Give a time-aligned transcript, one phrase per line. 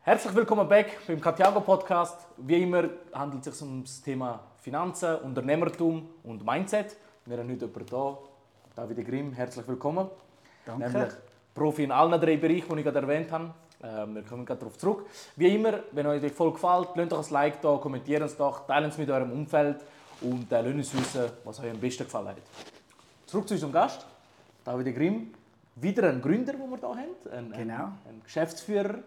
[0.00, 2.26] Herzlich willkommen back beim Katiago Podcast.
[2.38, 6.96] Wie immer handelt es sich um das Thema Finanzen, Unternehmertum und Mindset.
[7.24, 8.18] Wir haben heute jemanden hier,
[8.74, 9.32] David Grimm.
[9.32, 10.08] Herzlich willkommen.
[10.64, 10.90] Danke.
[10.90, 11.12] Nämlich
[11.54, 13.52] Profi in allen drei Bereichen, die ich gerade erwähnt habe.
[13.82, 15.06] Ähm, wir kommen gerade darauf zurück.
[15.36, 18.66] Wie immer, wenn euch die Folge gefällt, lasst doch ein Like da, kommentiert es doch,
[18.66, 19.84] teilt es mit eurem Umfeld
[20.20, 22.36] und äh, lasst uns wissen, was euch am besten gefallen hat.
[23.36, 24.06] Zurück zu unserem Gast,
[24.64, 25.34] David Grimm.
[25.74, 26.98] Wieder ein Gründer, den wir hier haben.
[27.30, 27.84] Ein, ein, Genau.
[28.08, 29.00] ein Geschäftsführer.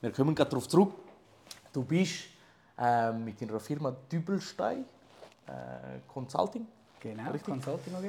[0.00, 0.94] Wir kommen gerade darauf zurück.
[1.72, 2.24] Du bist
[2.76, 4.84] ähm, mit deiner Firma Dübelstein
[5.46, 5.52] äh,
[6.12, 6.66] Consulting.
[6.98, 7.44] Genau, Richtig.
[7.54, 8.04] Consulting AG.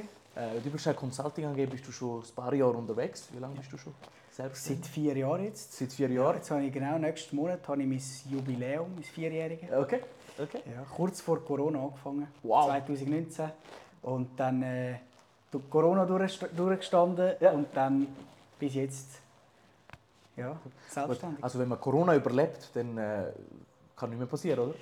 [0.57, 3.27] Äh, Dübelstein Consulting AG bist du schon ein paar Jahre unterwegs.
[3.31, 3.93] Wie lange bist du schon
[4.31, 4.65] selbst?
[4.65, 5.73] Seit vier Jahren jetzt.
[5.77, 6.37] Seit vier Ja, Jahren.
[6.37, 8.01] jetzt habe ich genau nächsten Monat habe ich mein
[8.33, 9.71] Jubiläum, mein Vierjähriges.
[9.71, 10.01] Okay.
[10.41, 10.63] okay.
[10.65, 12.65] Ja, kurz vor Corona angefangen, Wow.
[12.65, 13.51] 2019.
[14.01, 14.95] Und dann äh,
[15.51, 17.51] durch Corona durch, durchgestanden Ja.
[17.51, 18.07] und dann
[18.59, 19.21] bis jetzt
[20.35, 20.57] ja,
[20.89, 21.43] selbstständig.
[21.43, 23.31] Also wenn man Corona überlebt, dann äh,
[23.95, 24.75] kann nichts mehr passieren, oder?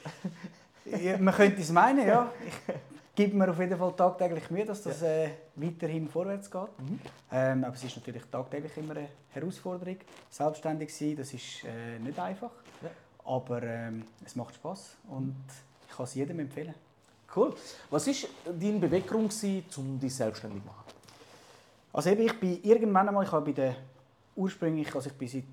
[0.85, 2.31] Ja, man könnte es meinen, ja.
[3.17, 6.61] Ich gebe mir auf jeden Fall tagtäglich Mühe, dass das äh, weiterhin vorwärts geht.
[6.77, 6.99] Mhm.
[7.31, 9.97] Ähm, aber es ist natürlich tagtäglich immer eine Herausforderung.
[10.29, 12.51] Selbstständig sein, das ist äh, nicht einfach.
[12.83, 12.89] Ja.
[13.25, 15.35] Aber ähm, es macht Spaß und
[15.89, 16.75] ich kann es jedem empfehlen.
[17.35, 17.53] Cool.
[17.89, 18.13] Was war
[18.59, 19.33] dein Beweggrund,
[19.77, 20.83] um dich selbstständig zu machen?
[21.93, 23.75] Also eben, ich bin irgendwann einmal, ich habe bei der
[24.35, 25.43] ursprünglich, also ich bin seit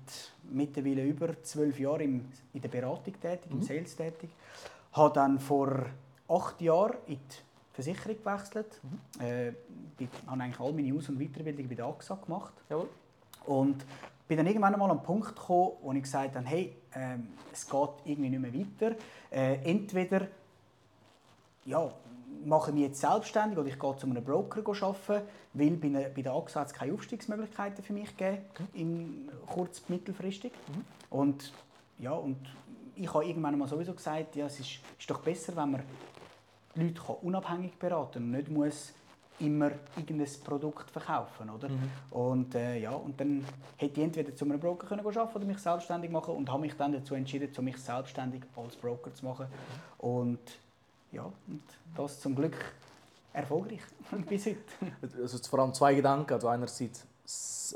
[0.51, 4.29] mittlerweile über zwölf Jahren im, in der Beratung tätig, im Sales tätig,
[4.93, 5.85] habe dann vor
[6.29, 8.79] acht Jahren in die Versicherung gewechselt,
[9.19, 9.51] äh,
[9.97, 12.89] bin, habe eigentlich all meine Aus- und Weiterbildung bei der AXA gemacht Jawohl.
[13.47, 13.83] und
[14.27, 17.67] bin dann irgendwann einmal an einen Punkt gekommen, wo ich gesagt habe, hey, ähm, es
[17.67, 18.95] geht irgendwie nicht mehr weiter.
[19.31, 20.27] Äh, entweder
[21.65, 21.91] ja,
[22.45, 26.09] mache ich mich jetzt selbstständig oder ich gehe zu einem Broker arbeiten, weil bei, einer,
[26.09, 30.51] bei der AXA hat es keine Aufstiegsmöglichkeiten für mich gegeben, in kurz- mittelfristig.
[31.09, 31.51] Und,
[31.99, 32.37] ja, und
[32.95, 35.83] ich habe irgendwann mal sowieso gesagt, ja, es ist, ist doch besser, wenn man
[36.75, 38.93] die Leute kann unabhängig beraten und nicht muss
[39.39, 41.67] immer irgendein Produkt verkaufen, oder?
[42.11, 43.43] Und, äh, ja, und dann
[43.75, 46.75] hätte ich entweder zu einem Broker können arbeiten oder mich selbstständig machen und habe mich
[46.75, 49.47] dann dazu entschieden, zu mich selbstständig als Broker zu machen.
[49.97, 50.39] Und
[51.15, 51.61] ja, und
[51.95, 52.55] das zum Glück
[53.33, 53.81] erfolgreich
[54.29, 54.57] bis heute.
[55.21, 56.33] Also vor allem zwei Gedanken.
[56.33, 57.05] Also einerseits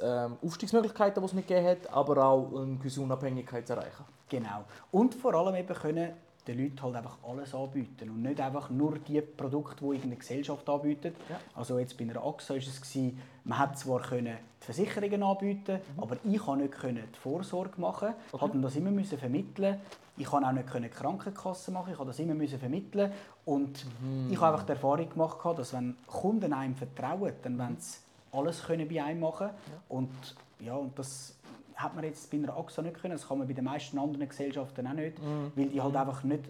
[0.01, 4.05] ähm, Aufstiegsmöglichkeiten, die es mitgegeben hat, aber auch eine gewisse Unabhängigkeit zu erreichen.
[4.29, 4.63] Genau.
[4.91, 6.13] Und vor allem eben können
[6.47, 10.67] den Leuten halt einfach alles anbieten und nicht einfach nur die Produkte, die irgendeine Gesellschaft
[10.69, 11.15] anbietet.
[11.29, 11.39] Ja.
[11.55, 15.79] Also jetzt bei einer AXA war es, gewesen, man hat zwar können die Versicherungen anbieten,
[15.97, 18.45] aber ich konnte nicht können die Vorsorge machen, Okay.
[18.45, 18.59] okay.
[18.61, 19.79] das immer müssen vermitteln.
[20.19, 23.11] Ich konnte auch nicht können die Krankenkasse machen, ich konnte das immer vermitteln.
[23.45, 23.85] Und
[24.29, 27.97] ich habe einfach die Erfahrung gemacht, dass wenn Kunden einem vertrauen, dann wollen sie
[28.31, 29.49] alles können bei einem machen.
[29.87, 30.11] Und
[30.59, 31.35] ja, und das
[31.75, 34.27] hat man jetzt bei einer AXA nicht können, das kann man bei den meisten anderen
[34.27, 35.17] Gesellschaften auch nicht,
[35.55, 36.43] weil die halt einfach nicht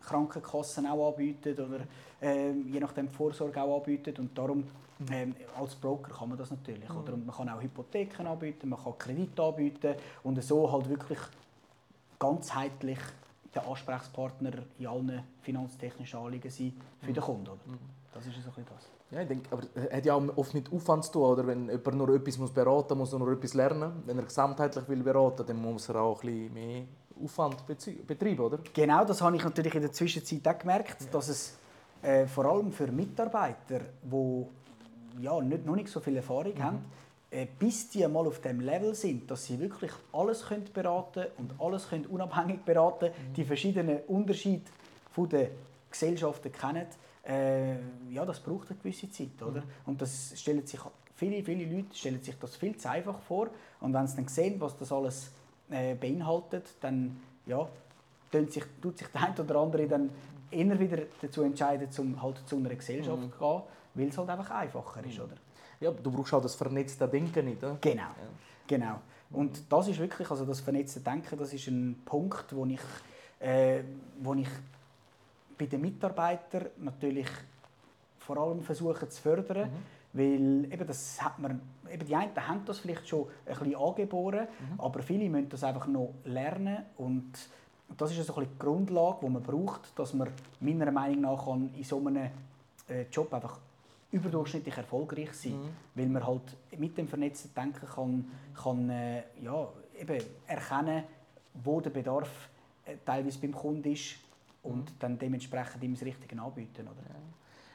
[0.00, 1.80] Krankenkassen auch anbieten oder
[2.22, 4.14] ähm, je nachdem die Vorsorge auch anbieten.
[4.18, 4.64] Und darum
[5.10, 7.14] ähm, als Broker kann man das natürlich oder?
[7.14, 9.94] Und man kann auch Hypotheken anbieten, man kann Kredite anbieten.
[10.22, 11.18] Und so halt wirklich
[12.20, 12.98] ganzheitlich
[13.52, 17.48] der Ansprechpartner in allen finanztechnischen Anliegen sein für den Kunden.
[17.48, 17.58] Oder?
[18.14, 18.88] Das ist so ein bisschen das.
[19.10, 21.44] Ja, ich denke, aber es hat ja auch oft mit Aufwand zu tun, oder?
[21.44, 24.02] Wenn jemand nur etwas muss beraten muss, muss er nur etwas lernen.
[24.06, 26.82] Wenn er gesamtheitlich will beraten dann muss er auch ein bisschen mehr
[27.22, 28.60] Aufwand betreiben, oder?
[28.72, 31.58] Genau, das habe ich natürlich in der Zwischenzeit auch gemerkt, dass es
[32.02, 34.46] äh, vor allem für Mitarbeiter, die
[35.20, 36.80] ja, nicht, noch nicht so viel Erfahrung haben, äh,
[37.58, 41.88] bis die mal auf dem Level sind, dass sie wirklich alles können beraten und alles
[41.88, 44.64] können unabhängig beraten, die verschiedenen Unterschiede
[45.12, 45.48] von den
[45.90, 46.86] Gesellschaften kennen,
[47.26, 47.74] äh,
[48.10, 49.62] ja, das braucht eine gewisse Zeit, oder?
[49.86, 50.80] Und das stellen sich
[51.14, 53.48] viele, viele Leute stellen sich das viel zu einfach vor.
[53.80, 55.30] Und wenn sie dann sehen, was das alles
[55.70, 57.68] äh, beinhaltet, dann ja,
[58.32, 60.10] tut sich, tut sich der eine oder andere dann
[60.50, 63.62] eher wieder dazu entscheiden, zum halt zu einer Gesellschaft zu gehen,
[63.94, 65.36] weil es halt einfach einfacher ist, oder?
[65.80, 67.62] Ja, du brauchst auch das vernetzte Denken nicht.
[67.64, 67.78] Oder?
[67.80, 68.10] Genau,
[68.66, 69.00] genau.
[69.30, 72.80] Und das ist wirklich, also das vernetzte Denken, das ist ein Punkt, wo ich,
[73.38, 73.82] äh,
[74.20, 74.48] wo ich
[75.58, 77.28] bei den Mitarbeitern natürlich
[78.18, 79.70] vor allem versuche zu fördern,
[80.12, 81.60] weil eben das hat man,
[81.90, 84.48] eben die einen haben das vielleicht schon ein bisschen angeboren,
[84.78, 87.32] aber viele müssen das einfach noch lernen und
[87.96, 90.28] das ist so ein bisschen die Grundlage, die man braucht, dass man
[90.60, 92.30] meiner Meinung nach in so einem
[92.88, 93.58] äh, Job einfach
[94.10, 98.30] überdurchschnittlich erfolgreich sein, weil man halt mit dem vernetzten Denken kann,
[98.60, 99.68] kann äh, ja,
[99.98, 101.04] eben erkennen,
[101.54, 102.48] wo der Bedarf
[102.84, 104.16] äh, teilweise beim Kunden ist
[104.62, 106.88] und dann dementsprechend ihm das Richtige anbieten.
[106.88, 107.20] Oder?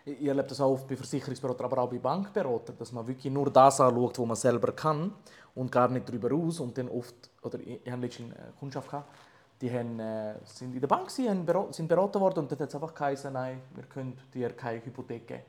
[0.06, 3.50] ich erlebe das auch oft bei Versicherungsberatern, aber auch bei Bankberatern, dass man wirklich nur
[3.52, 5.12] das anschaut, was man selber kann
[5.56, 6.60] und gar nicht darüber aus.
[6.60, 9.10] Und dann oft, oder ich, ich habe letztens eine Kundschaft gehabt,
[9.62, 12.76] die haben, äh, sind in der Bank, gewesen, sind beraten worden und dann hat es
[12.76, 15.44] einfach geheißen, nein, wir können dir keine Hypothek geben.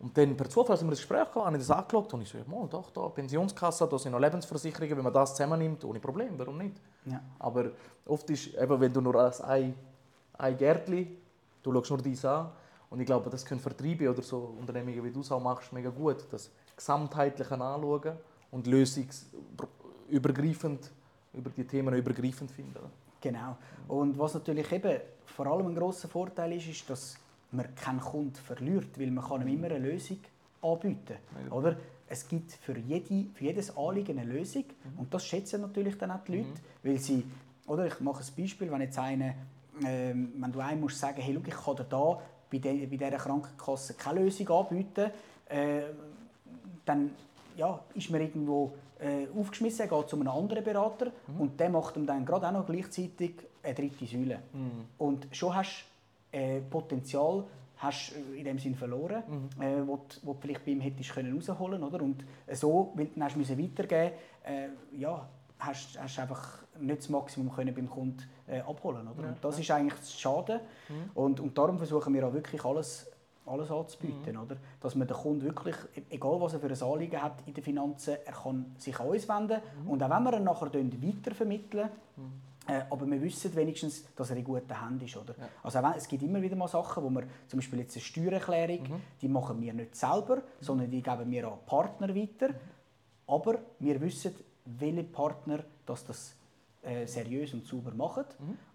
[0.00, 2.30] Und dann per Zufall sind wir das Gespräch gehabt, habe ich das angeschaut und ich
[2.30, 6.38] so, ja, doch, da, Pensionskasse, da sind noch Lebensversicherungen, wenn man das zusammennimmt, ohne Problem,
[6.38, 6.80] warum nicht?
[7.04, 7.20] Ja.
[7.38, 7.72] Aber
[8.06, 9.74] oft ist, eben, wenn du nur als ein,
[10.38, 11.18] ein Gärtchen,
[11.62, 12.50] du schaust nur dies an,
[12.88, 15.90] und ich glaube, das können Vertriebe oder so Unternehmungen, wie du es auch machst, mega
[15.90, 18.16] gut, das gesamtheitlich anschauen
[18.50, 20.90] und lösungsübergreifend
[21.34, 22.80] über die Themen übergreifend finden.
[23.20, 23.56] Genau.
[23.86, 27.16] Und was natürlich eben vor allem ein großer Vorteil ist, ist, dass
[27.52, 30.18] man keinen Kunden verliert, weil man kann ihm immer eine Lösung
[30.62, 31.52] anbieten kann.
[31.52, 31.76] Oder?
[32.08, 35.00] Es gibt für, jede, für jedes Anliegen eine Lösung mhm.
[35.00, 36.88] und das schätzen natürlich dann auch die Leute, mhm.
[36.88, 37.24] weil sie,
[37.66, 39.34] oder ich mache ein Beispiel, wenn jetzt eine,
[39.84, 42.20] äh, wenn du einem musst sagen, hey, schau, ich kann dir da
[42.50, 45.10] bei, de, bei dieser Krankenkasse keine Lösung anbieten,
[45.48, 45.82] äh,
[46.84, 47.10] dann
[47.56, 51.40] ja, ist man irgendwo äh, aufgeschmissen, geht zu einem anderen Berater mhm.
[51.40, 54.40] und der macht ihm dann gerade auch noch gleichzeitig eine dritte Säule.
[54.52, 54.84] Mhm.
[54.98, 55.84] Und schon hast
[56.32, 57.44] äh, Potenzial
[57.76, 59.62] hast in dem Sinn verloren, mhm.
[59.62, 62.02] äh, wo, du, wo du vielleicht bei ihm hättest können rausholen oder?
[62.02, 64.12] Und so, weil du dann hast weitergeben
[64.44, 65.26] äh, ja,
[65.58, 69.22] hast du einfach nicht das Maximum können beim Kunden äh, abholen oder?
[69.22, 69.62] Ja, und das ja.
[69.62, 70.60] ist eigentlich das Schade.
[70.88, 71.10] Mhm.
[71.14, 73.10] Und, und darum versuchen wir auch wirklich alles
[73.46, 74.34] alles anzubieten.
[74.34, 74.42] Mhm.
[74.42, 74.56] Oder?
[74.80, 75.74] Dass man den Kunden wirklich,
[76.10, 79.28] egal was er für ein Anliegen hat in den Finanzen, er kann sich an uns
[79.28, 79.60] wenden.
[79.82, 79.90] Mhm.
[79.90, 82.49] Und auch wenn wir ihn nachher weitervermitteln, mhm.
[82.68, 85.16] Äh, aber wir wissen wenigstens, dass er in guten Händen ist.
[85.16, 85.34] Oder?
[85.38, 85.48] Ja.
[85.62, 89.00] Also es gibt immer wieder mal Sachen, wo wir zum Beispiel jetzt eine Steuererklärung, mhm.
[89.20, 90.42] die machen wir nicht selber, mhm.
[90.60, 92.48] sondern die geben wir an Partner weiter.
[92.48, 92.54] Mhm.
[93.26, 94.34] Aber wir wissen,
[94.64, 96.34] welche Partner dass das
[96.82, 98.24] äh, seriös und sauber machen.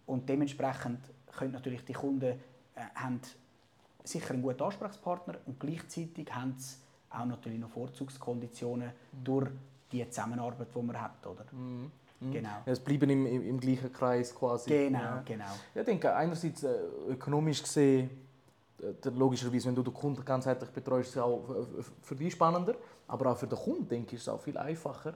[0.05, 0.99] Und dementsprechend
[1.37, 2.23] können natürlich die Kunden
[2.75, 3.21] äh, haben
[4.03, 6.77] sicher ein guter Ansprechpartner und gleichzeitig haben sie
[7.09, 9.23] auch natürlich noch Vorzugskonditionen mhm.
[9.23, 9.49] durch
[9.91, 11.25] die Zusammenarbeit, die man hat.
[11.25, 11.45] Oder?
[12.19, 12.31] Mhm.
[12.31, 12.49] Genau.
[12.65, 14.69] Es bleiben im, im, im, gleichen Kreis quasi.
[14.69, 15.23] Genau, ja.
[15.25, 15.45] genau.
[15.73, 16.73] Ich denke, einerseits äh,
[17.09, 18.09] ökonomisch gesehen,
[18.81, 21.43] äh, logischerweise, wenn du den Kunden ganzheitlich betreust, ist es auch
[22.01, 22.75] für dich spannender.
[23.07, 25.13] Aber auch für den Kunden, denke ich, ist es auch viel einfacher,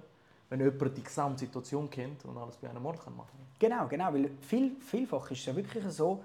[0.50, 3.48] wenn jemand die Gesamtsituation kennt und alles bei einem Ort machen kann.
[3.58, 4.14] Genau, genau.
[4.14, 6.24] Weil viel, vielfach ist es ja wirklich so,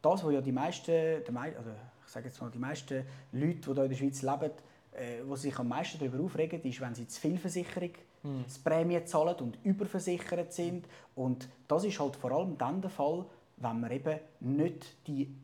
[0.00, 1.70] das, was ja die meisten, die mei also
[2.12, 4.52] sage jetzt mal, die meisten Leute, die hier in der Schweiz leben,
[4.92, 7.92] äh, die sich am meisten darüber aufregen, ist, wenn sie zu viel Versicherung
[8.22, 8.44] hm.
[8.64, 10.86] Prämie zahlen und überversichert sind.
[11.14, 13.26] Und das ist halt vor allem dann der Fall,
[13.56, 15.34] wenn man eben nicht die,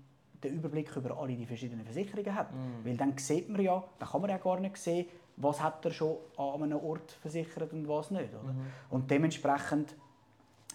[0.43, 2.53] den Überblick über alle die verschiedenen Versicherungen hat.
[2.53, 2.85] Mm.
[2.85, 5.91] Weil dann sieht man ja, dann kann man ja gar nicht sehen, was hat er
[5.93, 8.31] schon an einem Ort versichert und was nicht.
[8.35, 8.53] Oder?
[8.53, 8.67] Mm.
[8.91, 9.95] Und dementsprechend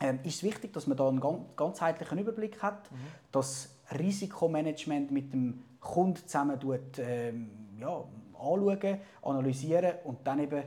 [0.01, 1.21] ähm, ist es wichtig, dass man da einen
[1.55, 2.97] ganzheitlichen Überblick hat, mhm.
[3.31, 7.49] das Risikomanagement mit dem Kunden zusammen tut, ähm,
[7.79, 8.03] ja,
[8.33, 10.63] anschauen, analysieren und dann eben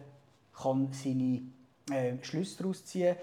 [0.60, 1.42] kann seine
[1.90, 3.16] äh, Schlüsse daraus ziehen.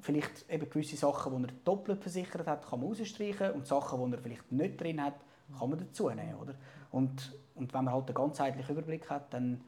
[0.00, 4.16] Vielleicht eben gewisse Sachen, die er doppelt versichert hat, kann man rausstreichen und Sachen, die
[4.16, 5.14] er vielleicht nicht drin hat,
[5.58, 6.34] kann man dazu nehmen.
[6.40, 6.54] Oder?
[6.90, 9.60] Und, und wenn man halt einen ganzheitlichen Überblick hat, dann,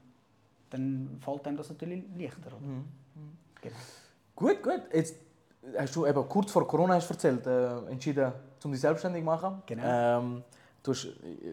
[0.71, 2.49] dann fällt einem das natürlich leichter.
[2.49, 2.59] Oder?
[2.67, 2.85] Mhm.
[3.61, 3.77] Genau.
[4.35, 4.83] Gut, gut.
[4.93, 5.17] Jetzt
[5.79, 8.33] hast du eben kurz vor Corona hast erzählt, äh, entschieden,
[8.63, 9.63] um dich selbstständig zu machen.
[9.67, 9.83] Genau.
[9.85, 10.45] Ähm,
[10.87, 11.09] du hast,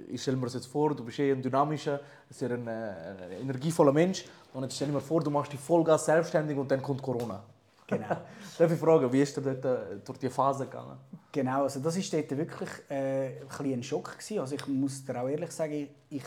[0.10, 2.00] ich stelle mir das jetzt vor, du bist eh ein dynamischer,
[2.30, 4.26] sehr ein, ein energievoller Mensch.
[4.54, 7.44] Und jetzt stell dir vor, du machst dich Vollgas selbstständig und dann kommt Corona.
[7.88, 8.08] Genau.
[8.58, 10.98] Darf ich fragen, wie ist du dort äh, durch die Phase gegangen?
[11.32, 14.18] Genau, also das war dort wirklich äh, ein, ein Schock.
[14.18, 14.40] Gewesen.
[14.40, 16.24] Also ich muss dir auch ehrlich sagen, ich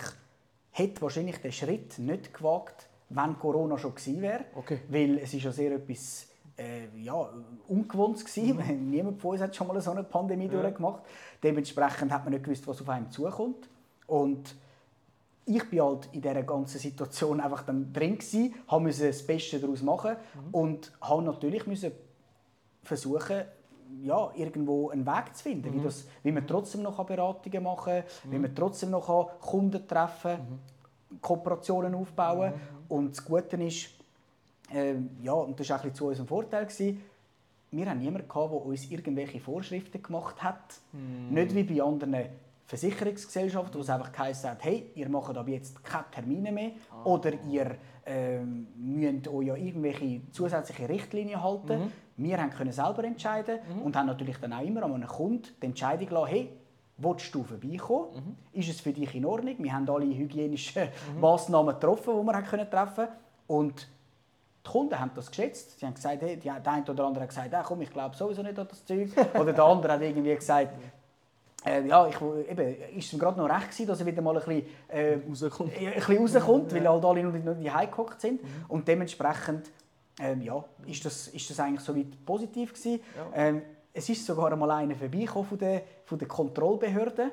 [0.73, 4.45] hätte wahrscheinlich den Schritt nicht gewagt, wenn Corona schon gewesen wäre.
[4.55, 4.81] Okay.
[4.89, 6.27] Weil es ist ja sehr etwas
[6.59, 7.29] äh, ja,
[7.69, 8.57] ungewohnt gewesen.
[8.57, 8.91] Mhm.
[8.91, 10.61] Niemand von uns hat schon mal so eine Pandemie ja.
[10.61, 11.03] durchgemacht.
[11.43, 13.69] Dementsprechend hat man nicht gewusst, was auf einem zukommt.
[14.07, 14.55] Und
[15.47, 19.83] ich bin halt in dieser ganzen Situation einfach dann drin gewesen, musste das Beste daraus
[19.83, 20.55] machen mhm.
[20.55, 21.93] und habe natürlich müssen
[22.83, 23.43] versuchen,
[24.03, 25.81] ja, irgendwo einen Weg zu finden, mhm.
[25.81, 28.43] wie, das, wie man trotzdem noch Beratungen machen kann, wie mhm.
[28.43, 31.21] man trotzdem noch Kunden treffen mhm.
[31.21, 32.77] Kooperationen aufbauen mhm.
[32.89, 33.91] Und das Gute ist,
[34.73, 36.67] ähm, ja, und das war auch zu unserem Vorteil.
[36.67, 37.03] Gewesen.
[37.71, 40.81] Wir hatten niemanden, der uns irgendwelche Vorschriften gemacht hat.
[40.93, 41.35] Mm.
[41.35, 42.27] Nicht wie bei anderen
[42.67, 46.71] Versicherungsgesellschaften, wo es einfach geheißen hat, hey, ihr macht aber jetzt keine Termine mehr
[47.05, 47.15] oh.
[47.15, 51.79] oder ihr ähm, müsst euch ja irgendwelche zusätzliche Richtlinien halten.
[51.79, 51.93] Mhm.
[52.17, 53.83] Wir können selber entscheiden mhm.
[53.83, 56.51] und haben natürlich dann auch immer an einen Kunden die Entscheidung gelassen, hey,
[56.97, 58.09] willst du vorbeikommen?
[58.15, 58.61] Mhm.
[58.61, 59.55] Ist es für dich in Ordnung?
[59.59, 61.21] Wir haben alle hygienischen mhm.
[61.21, 63.09] Massnahmen getroffen, die wir treffen konnten.
[63.47, 63.89] Und
[64.67, 65.79] die Kunden haben das geschätzt.
[65.79, 68.43] Sie haben gesagt, hey, der eine oder andere hat gesagt, hey, komm, ich glaube sowieso
[68.43, 69.11] nicht an das Zeug.
[69.39, 70.75] Oder der andere hat irgendwie gesagt,
[71.65, 74.45] äh, ja, ich, eben, ist es gerade noch recht gewesen, dass er wieder mal ein
[74.45, 75.73] bisschen, äh, rauskommt.
[75.77, 78.43] ein bisschen rauskommt, weil halt alle nur die heimgehockt sind.
[78.43, 78.49] Mhm.
[78.69, 79.71] Und dementsprechend
[80.21, 83.01] ähm, ja, ist, das, ist das eigentlich soweit positiv gewesen.
[83.17, 83.27] Ja.
[83.35, 87.33] Ähm, es ist sogar einmal einer vorbeigekommen von der, von der Kontrollbehörde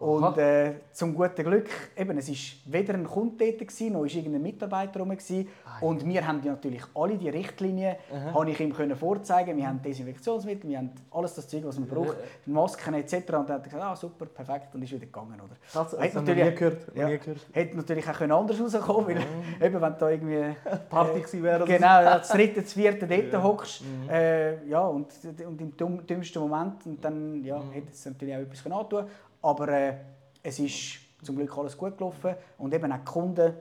[0.00, 4.40] und äh, zum guten Glück, eben, es war weder ein Kunde dort, noch war irgendein
[4.40, 5.10] Mitarbeiter rum.
[5.12, 7.96] Ah, und wir haben natürlich alle die Richtlinien
[8.32, 9.58] habe ich ihm können vorzeigen.
[9.58, 12.16] Wir haben Desinfektionsmittel, wir haben alles das Zeug, was man braucht,
[12.46, 13.14] Masken etc.
[13.34, 15.34] Und er hat gesagt, ah, super, perfekt, und ist wieder gegangen.
[15.34, 15.56] Oder?
[15.70, 16.96] Das, das hat natürlich, nie gehört.
[16.96, 17.46] Ja, nie gehört.
[17.52, 19.62] Hätte natürlich auch anders rauskommen weil mhm.
[19.62, 20.56] eben, wenn da irgendwie...
[20.88, 21.64] Party gewesen wäre.
[21.66, 23.42] Genau, das dritte, das vierte dort ja.
[23.42, 23.82] hockst.
[23.82, 24.08] Mhm.
[24.08, 25.08] Äh, ja, und,
[25.46, 27.72] und im dümmsten Moment, und dann ja, mhm.
[27.72, 29.10] hätte es natürlich auch etwas antun können.
[29.42, 29.94] Aber äh,
[30.42, 33.54] es ist zum Glück alles gut gelaufen und eben auch die Kunden,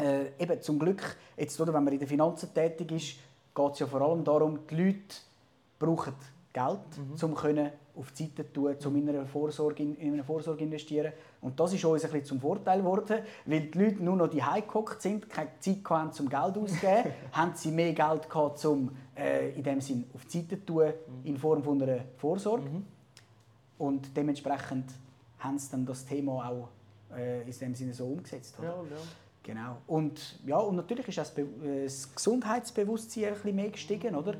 [0.00, 3.16] äh, eben zum Glück, jetzt, oder, wenn man in den Finanzen tätig ist,
[3.54, 5.16] geht es ja vor allem darum, die Leute
[5.78, 6.14] brauchen
[6.52, 7.28] Geld, mhm.
[7.28, 11.12] um können auf die Seite zu tun, um in eine Vorsorge, in eine Vorsorge investieren.
[11.40, 14.38] Und das ist uns ein bisschen zum Vorteil geworden, weil die Leute nur noch die
[14.38, 19.50] gehockt sind, keine Zeit hatten, um Geld auszugeben, haben sie mehr Geld gehabt, um äh,
[19.50, 21.26] in dem Sinn auf die Seite zu tun, mhm.
[21.26, 22.68] in Form von einer Vorsorge.
[22.68, 22.86] Mhm.
[23.82, 24.92] Und dementsprechend
[25.40, 26.68] haben sie dann das Thema auch
[27.16, 28.56] äh, in dem Sinne so umgesetzt.
[28.60, 28.68] Oder?
[28.68, 29.02] Ja, ja.
[29.42, 29.78] Genau.
[29.88, 34.36] Und, ja, und natürlich ist das, Be äh, das Gesundheitsbewusstsein ein bisschen mehr gestiegen, oder?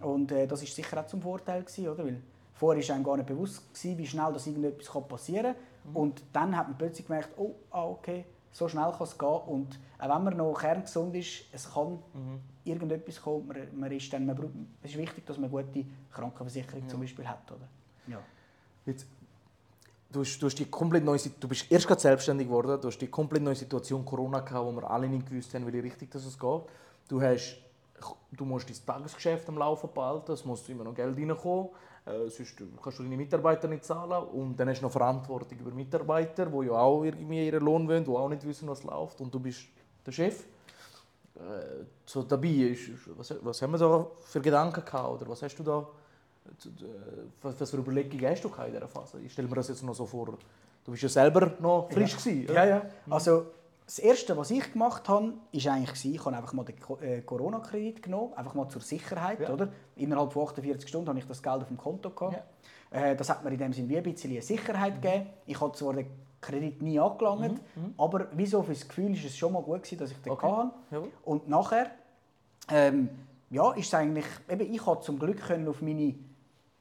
[0.00, 2.06] Und äh, das ist sicher auch zum Vorteil gewesen, oder?
[2.06, 2.22] Weil
[2.54, 5.90] vorher war einem gar nicht bewusst gewesen, wie schnell das irgendetwas passieren kann.
[5.90, 5.96] Mhm.
[5.96, 9.28] Und dann hat man plötzlich gemerkt, oh, ah, okay, so schnell kann es gehen.
[9.28, 12.40] Und auch wenn man noch kerngesund ist, es kann mhm.
[12.64, 13.46] irgendetwas kommen.
[13.46, 16.88] Man, man ist dann, man, es ist wichtig, dass man eine gute Krankenversicherung ja.
[16.88, 17.68] zum Beispiel hat, oder?
[18.06, 18.20] Ja.
[18.86, 19.06] Jetzt,
[20.10, 22.98] du, hast, du, hast die komplett neue, du bist erst gerade selbstständig geworden, du hast
[22.98, 26.24] die komplett neue Situation Corona gehabt, wo wir alle nicht gewusst haben, wie richtig das
[26.38, 26.62] geht.
[27.08, 27.56] Du, hast,
[28.32, 31.68] du musst dein Tagesgeschäft am Laufen behalten, es muss immer noch Geld reinkommen,
[32.06, 35.70] äh, sonst kannst du deine Mitarbeiter nicht zahlen und dann hast du noch Verantwortung über
[35.70, 39.32] Mitarbeiter, die ja auch irgendwie ihren Lohn wollen, die auch nicht wissen, was läuft und
[39.34, 39.66] du bist
[40.06, 40.44] der Chef.
[41.34, 45.56] Äh, so dabei ist, was, was haben wir da für Gedanken gehabt oder was hast
[45.56, 45.86] du da
[47.42, 49.20] was für Überlegungen hast du in dieser Phase?
[49.20, 50.38] Ich stelle mir das jetzt noch so vor.
[50.84, 52.12] Du bist ja selber noch frisch.
[52.12, 52.64] Ja, gewesen, ja.
[52.64, 52.82] ja.
[53.08, 53.46] Also,
[53.90, 58.02] das Erste, was ich gemacht habe, ist eigentlich, ich habe einfach mal den äh, Corona-Kredit
[58.02, 59.40] genommen, einfach mal zur Sicherheit.
[59.40, 59.52] Ja.
[59.52, 59.68] Oder?
[59.96, 62.40] Innerhalb von 48 Stunden habe ich das Geld auf dem Konto gehabt.
[62.92, 63.00] Ja.
[63.00, 65.00] Äh, das hat mir in dem Sinne wie ein bisschen Sicherheit mhm.
[65.00, 65.26] gegeben.
[65.46, 66.06] Ich habe zwar den
[66.40, 67.82] Kredit nie angelangt, mhm.
[67.82, 67.94] mhm.
[67.98, 70.46] aber wieso für das Gefühl ist es schon mal gut gewesen, dass ich den okay.
[70.46, 70.70] hatte.
[70.92, 71.02] Ja.
[71.24, 71.90] Und nachher,
[72.70, 73.08] ähm,
[73.50, 76.14] ja, ist es eigentlich, eben, ich habe zum Glück können auf meine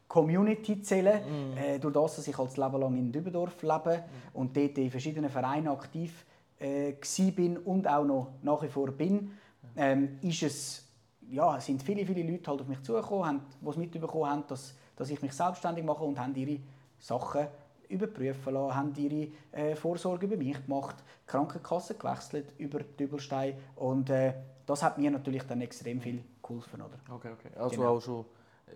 [0.09, 1.57] Community zählen, mm.
[1.57, 4.37] äh, durch das, dass ich als Leben lang in Dübendorf lebe mm.
[4.37, 6.25] und dort in verschiedenen Vereinen aktiv
[6.59, 6.93] äh,
[7.31, 9.31] bin und auch noch nach wie vor bin,
[9.77, 10.87] ähm, ist es,
[11.29, 15.11] ja, sind viele, viele Leute halt auf mich zugekommen, die es mitbekommen haben, dass, dass
[15.11, 16.59] ich mich selbstständig mache und haben ihre
[16.97, 17.47] Sachen
[17.87, 24.09] überprüfen lassen, haben ihre äh, Vorsorge über mich gemacht, die Krankenkasse gewechselt über Dübelstein und
[24.09, 24.33] äh,
[24.65, 26.81] das hat mir natürlich dann extrem viel geholfen.
[26.81, 26.99] Oder?
[27.15, 27.49] Okay, okay.
[27.55, 27.95] Also genau.
[27.95, 28.25] auch schon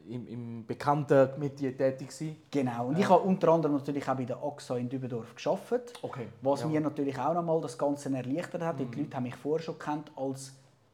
[0.07, 2.35] im, im bekannten Metier tätig sein.
[2.51, 2.87] Genau.
[2.87, 6.27] Und ich habe unter anderem natürlich auch bei der AXA in Dübendorf geschafft, okay.
[6.41, 6.67] was ja.
[6.67, 8.79] mir natürlich auch nochmal das Ganze erleichtert hat.
[8.79, 8.91] Mhm.
[8.91, 10.53] Die Leute haben mich vorher schon kennt als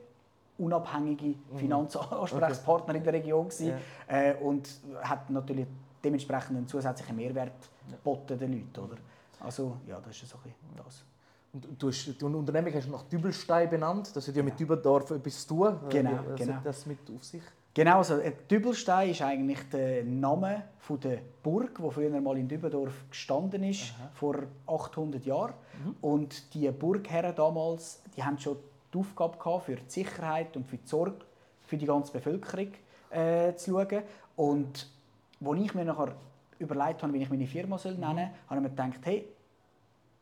[0.58, 1.56] unabhängige mhm.
[1.56, 2.98] Finanzansprechpartner okay.
[2.98, 3.74] in der Region gewesen,
[4.08, 4.16] ja.
[4.16, 4.68] äh, und
[5.02, 5.66] hat natürlich
[6.04, 8.96] dementsprechend einen zusätzlichen Mehrwert geboten den Leuten, oder?
[9.40, 11.04] Also ja, das ist so ein das.
[11.52, 14.14] Und du hast, die Unternehmung hast du nach Dübelstein benannt.
[14.14, 15.76] Das hat ja mit Dübeldorf etwas zu tun.
[15.90, 16.54] Genau, Was genau.
[16.54, 17.42] hat das mit auf sich?
[17.74, 22.48] Genau, also äh, Dübelstein ist eigentlich der Name von der Burg, die früher mal in
[22.48, 24.10] Dübendorf gestanden ist, Aha.
[24.14, 25.54] vor 800 Jahren.
[25.84, 25.96] Mhm.
[26.00, 28.56] Und die Burgherren damals, die haben schon
[28.92, 31.16] die Aufgabe gehabt, für die Sicherheit und für die Sorge
[31.72, 32.68] für die ganze Bevölkerung
[33.10, 34.02] äh, zu schauen.
[34.36, 34.90] Und
[35.42, 36.14] als ich mir nachher
[36.58, 38.50] überlegt habe, wie ich meine Firma soll nennen soll, mhm.
[38.50, 39.24] habe ich mir gedacht, hey,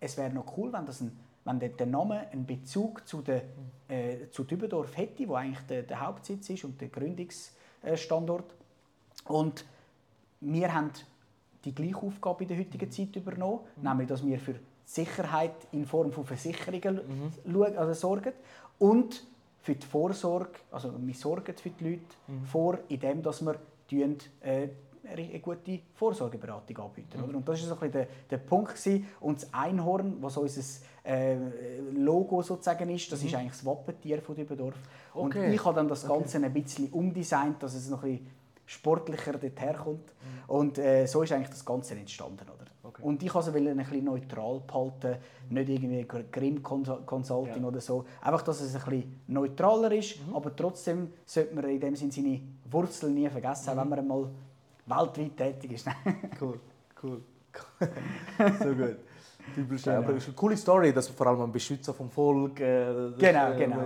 [0.00, 3.42] es wäre noch cool, wenn, das ein, wenn der, der Name einen Bezug zu, der,
[3.88, 8.54] äh, zu Dübendorf hätte, wo eigentlich der, der, Hauptsitz ist und der Gründungsstandort.
[9.26, 9.64] Und
[10.40, 10.90] wir haben
[11.64, 12.92] die gleiche Aufgabe in der heutigen mhm.
[12.92, 13.88] Zeit übernommen, mhm.
[13.88, 14.54] nämlich dass wir für
[14.84, 17.62] Sicherheit in Form von Versicherungen mhm.
[17.76, 18.32] also sorgen
[18.78, 19.24] und
[19.62, 22.44] für die Vorsorge, also wir sorgen für die Leute mhm.
[22.44, 23.56] vor, indem dass wir
[24.40, 24.68] äh,
[25.10, 27.18] eine gute Vorsorgeberatung anbieten.
[27.26, 27.36] Mhm.
[27.36, 28.74] Und das war so ein der, der Punkt.
[28.74, 29.06] Gewesen.
[29.20, 30.62] Und das Einhorn, was unser
[31.04, 31.36] äh,
[31.94, 33.26] Logo sozusagen ist, das mhm.
[33.28, 34.74] ist eigentlich das Wappentier von Dübendorf.
[35.14, 35.46] Okay.
[35.46, 36.46] Und ich habe dann das Ganze okay.
[36.46, 40.06] ein bisschen umdesignt, dass es noch ein bisschen sportlicher dort herkommt.
[40.06, 40.50] Mhm.
[40.50, 42.44] Und äh, so ist eigentlich das Ganze entstanden.
[42.44, 42.70] Oder?
[42.82, 43.02] Okay.
[43.02, 45.16] Und ich also will ein bisschen neutral behalten,
[45.48, 47.68] nicht irgendwie Grimm Consulting ja.
[47.68, 48.04] oder so.
[48.20, 50.34] Einfach, dass es ein bisschen neutraler ist, mhm.
[50.34, 52.40] aber trotzdem sollte man in dem Sinne seine
[52.70, 53.80] Wurzeln nie vergessen, mhm.
[53.80, 54.28] wenn man einmal
[54.90, 55.86] weltweit tätig ist.
[56.40, 56.60] cool,
[57.02, 57.22] cool.
[58.58, 58.96] so gut.
[59.54, 60.10] Typisch, genau.
[60.10, 62.60] ist eine coole Story, dass vor allem ein Beschützer vom Volk.
[62.60, 63.84] Äh, genau, genau.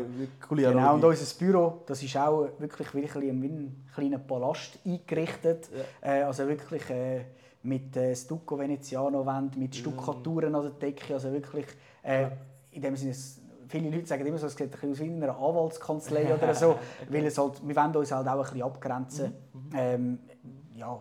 [0.49, 0.95] genau.
[0.95, 5.71] Und unser Büro, das ist auch wirklich wie ein kleiner Palast eingerichtet.
[6.03, 6.17] Ja.
[6.17, 7.25] Äh, also wirklich äh,
[7.63, 10.57] mit äh, Stucco Veneziano Wand, mit Stuckaturen mm.
[10.57, 11.67] an der Decke, also wirklich
[12.03, 12.27] äh,
[12.73, 13.15] in dem Sinne
[13.69, 16.55] viele Leute sagen immer so, es sieht ein bisschen aus wie in einer Anwaltskanzlei oder
[16.55, 19.61] so, weil es halt, wir wollen uns halt auch ein bisschen abgrenzen mhm.
[19.61, 19.71] mhm.
[19.75, 20.19] ähm,
[20.85, 21.00] ja,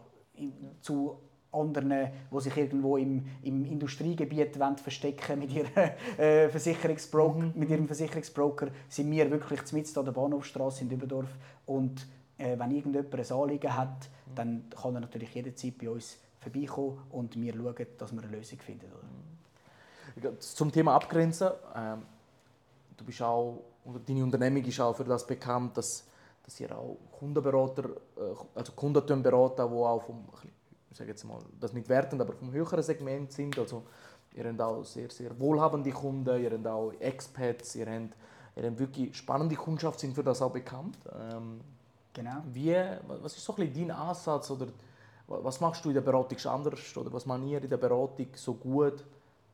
[0.82, 1.18] zu
[1.52, 7.54] anderen, die sich irgendwo im, im Industriegebiet verstecken mit, ihrer, äh, Versicherungsbroker, mhm.
[7.56, 11.30] mit ihrem Versicherungsbroker, sind wir wirklich mitten an der Bahnhofstraße in Dübendorf.
[11.66, 17.00] Und äh, wenn irgendjemand ein Anliegen hat, dann kann er natürlich jederzeit bei uns vorbeikommen
[17.12, 18.88] und wir schauen, dass wir eine Lösung finden.
[18.92, 20.40] Oder?
[20.40, 21.50] Zum Thema Abgrenzen.
[21.76, 22.02] Ähm,
[22.98, 23.62] du bist auch,
[24.06, 26.06] deine Unternehmung ist auch für das bekannt, dass,
[26.44, 30.26] dass ihr auch Kundenberater, äh, also Kunden beraten, die auch vom
[30.94, 33.58] ich sage jetzt mal, das nicht wertend, aber vom höheren Segment sind.
[33.58, 33.82] Also,
[34.36, 38.16] ihr habt auch sehr, sehr wohlhabende Kunden, ihr habt auch Expats, ihr habt,
[38.56, 41.00] ihr habt wirklich spannende Kundschaft, sind für das auch bekannt.
[41.12, 41.62] Ähm,
[42.14, 42.44] genau.
[42.52, 42.76] Wie,
[43.08, 44.68] was ist so ein dein Ansatz oder
[45.28, 48.54] was machst du in der Beratung anders oder was macht ihr in der Beratung so
[48.54, 49.04] gut,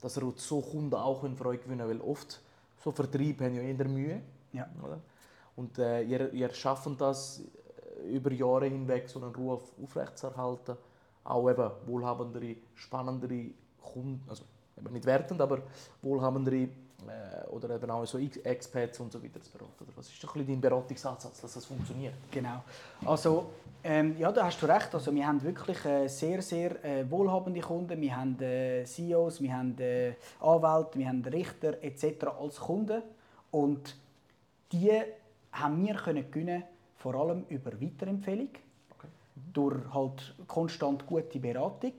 [0.02, 2.42] dass ihr so Kunden auch für euch gewinnen Weil oft
[2.84, 4.22] so Vertrieb haben ja eher Mühe.
[4.52, 4.68] Ja.
[4.84, 5.00] Oder?
[5.60, 7.42] Und äh, ihr, ihr schafft das
[8.10, 10.78] über Jahre hinweg, so einen Ruf aufrechtzuerhalten
[11.30, 13.52] auch eben wohlhabendere, spannendere
[13.82, 14.44] Kunden, also
[14.78, 15.60] eben nicht wertend, aber
[16.02, 19.86] wohlhabendere äh, oder eben auch so Experts und so weiter zu beraten.
[19.96, 22.16] Was ist ein dein Beratungsansatz, dass das funktioniert?
[22.32, 22.64] Genau.
[23.06, 23.52] Also
[23.84, 24.94] ähm, ja, da hast du recht.
[24.94, 28.00] Also wir haben wirklich äh, sehr, sehr äh, wohlhabende Kunden.
[28.02, 32.26] Wir haben äh, CEOs, wir haben äh, Anwälte, wir haben Richter etc.
[32.40, 33.02] als Kunden
[33.52, 33.96] und
[34.72, 34.92] die
[35.52, 36.64] haben wir können gewinnen,
[36.96, 38.50] vor allem über Weiterempfehlung
[39.54, 41.94] durch halt konstant gute Beratung,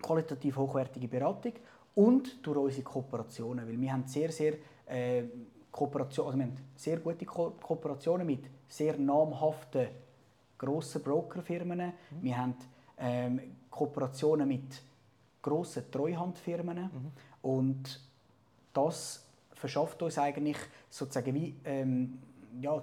[0.00, 1.52] qualitativ hochwertige Beratung
[1.94, 4.54] und durch unsere Kooperationen, weil wir haben sehr, sehr
[4.86, 5.24] äh,
[5.70, 9.88] Kooperation, also wir haben sehr gute Ko Kooperationen mit sehr namhaften
[10.58, 11.78] grossen Brokerfirmen.
[11.78, 11.92] Mhm.
[12.22, 12.54] Wir haben
[12.98, 14.82] ähm, Kooperationen mit
[15.40, 17.12] grossen Treuhandfirmen mhm.
[17.42, 18.00] und
[18.72, 20.56] das verschafft uns eigentlich
[20.88, 22.18] sozusagen wie ähm,
[22.60, 22.82] ja,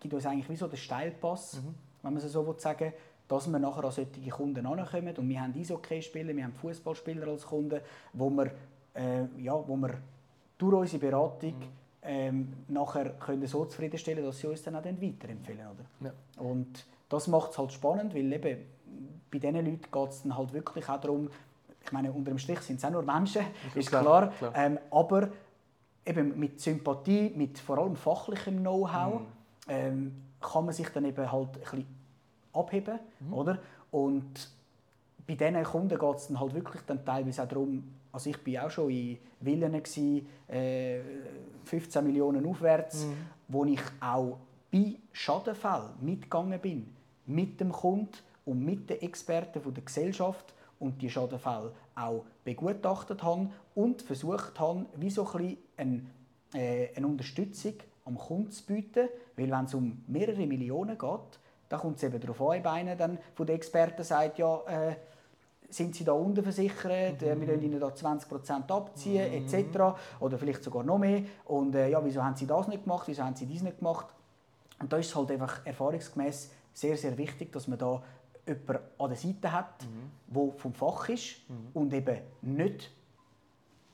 [0.00, 1.74] gibt uns eigentlich wie so den Steilpass, mhm.
[2.02, 2.92] wenn man es so sagen will,
[3.28, 5.14] dass wir nachher an solche Kunden ankommen.
[5.16, 7.80] Und wir haben Eishockey-Spieler, wir haben Fußballspieler als Kunden,
[8.14, 8.50] wo wir,
[8.94, 9.94] äh, ja, wo wir
[10.56, 11.66] durch unsere Beratung mhm.
[12.02, 15.66] ähm, nachher können so zufriedenstellen dass sie uns dann auch dann weiterempfehlen.
[15.66, 16.10] Oder?
[16.10, 16.42] Ja.
[16.42, 18.58] Und das macht es halt spannend, weil eben
[19.30, 21.30] bei diesen Leuten geht es dann halt wirklich auch darum,
[21.84, 23.42] ich meine, unter dem Strich sind es auch nur Menschen,
[23.74, 24.52] ist klar, klar, klar.
[24.56, 25.28] Ähm, aber
[26.08, 29.26] eben mit Sympathie, mit vor allem fachlichem Know-how, mhm.
[29.68, 31.86] ähm, kann man sich dann eben halt ein bisschen
[32.52, 32.98] abheben.
[33.20, 33.34] Mhm.
[33.34, 33.58] Oder?
[33.90, 34.50] Und
[35.26, 38.66] bei diesen Kunden geht es dann halt wirklich dann teilweise auch darum, also ich war
[38.66, 39.74] auch schon in Villen,
[40.48, 41.00] äh,
[41.64, 43.12] 15 Millionen aufwärts, mhm.
[43.48, 44.38] wo ich auch
[44.70, 46.94] bei Schadenfällen mitgegangen bin,
[47.26, 53.50] mit dem Kunden und mit den Experten der Gesellschaft und die Schadenfälle auch begutachtet haben
[53.74, 56.02] und versucht haben, wie so ein eine,
[56.54, 61.38] äh, eine Unterstützung am Kunden zu bieten, weil wenn es um mehrere Millionen geht,
[61.68, 64.96] da kommt es eben darauf an, einer dann von den Experten sagt, ja, äh,
[65.70, 67.40] sind sie da unterversichert, äh, mhm.
[67.40, 69.54] wir wollen ihnen da 20% abziehen, mhm.
[69.54, 69.78] etc.
[70.20, 71.22] Oder vielleicht sogar noch mehr.
[71.44, 74.06] Und äh, ja, wieso haben sie das nicht gemacht, wieso haben sie dies nicht gemacht?
[74.80, 78.02] Und da ist es halt einfach erfahrungsgemäß sehr, sehr wichtig, dass man da
[78.46, 80.52] jemanden an der Seite hat, mhm.
[80.56, 81.68] vom Fach ist mhm.
[81.74, 82.90] und eben nicht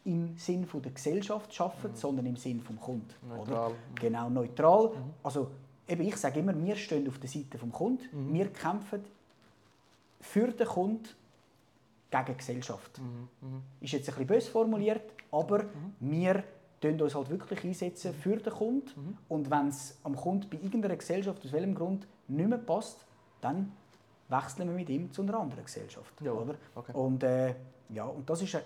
[0.05, 1.97] im Sinn der Gesellschaft arbeitet, mhm.
[1.97, 3.09] sondern im Sinn des Kunden.
[3.27, 3.71] Neutral.
[3.71, 3.77] Oder?
[3.95, 4.89] Genau, neutral.
[4.89, 5.15] Mhm.
[5.23, 5.51] Also
[5.89, 8.05] eben, ich sage immer, wir stehen auf der Seite des Kunden.
[8.13, 8.35] Mhm.
[8.35, 9.05] Wir kämpfen
[10.21, 11.09] für den Kunden
[12.11, 12.99] gegen die Gesellschaft.
[12.99, 13.29] Mhm.
[13.49, 13.63] Mhm.
[13.81, 15.95] Ist jetzt ein bisschen böse formuliert, aber mhm.
[16.01, 16.45] wir
[16.81, 18.91] tun uns halt wirklich einsetzen für den Kunden.
[18.97, 19.19] Mhm.
[19.29, 22.99] Und wenn es am Kunden bei irgendeiner Gesellschaft aus welchem Grund nicht mehr passt,
[23.41, 23.73] dann
[24.37, 26.13] wechseln wir mit ihm zu einer anderen Gesellschaft.
[26.21, 26.33] Ja.
[26.33, 26.55] Oder?
[26.75, 26.93] Okay.
[26.93, 27.55] Und, äh,
[27.91, 28.59] ja, und das, ist,